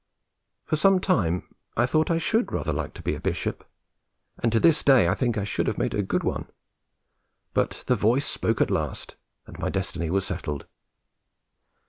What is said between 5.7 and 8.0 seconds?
made a good one; but the